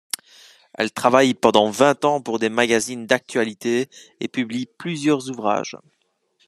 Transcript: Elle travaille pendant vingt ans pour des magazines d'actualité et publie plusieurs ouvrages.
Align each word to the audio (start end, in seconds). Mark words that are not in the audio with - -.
Elle 0.73 0.91
travaille 0.91 1.35
pendant 1.35 1.69
vingt 1.69 2.05
ans 2.05 2.21
pour 2.21 2.39
des 2.39 2.49
magazines 2.49 3.05
d'actualité 3.05 3.87
et 4.19 4.27
publie 4.27 4.65
plusieurs 4.65 5.29
ouvrages. 5.29 5.77